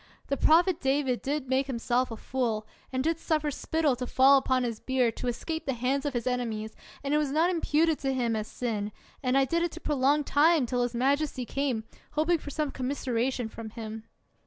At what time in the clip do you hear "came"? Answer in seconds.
11.45-11.83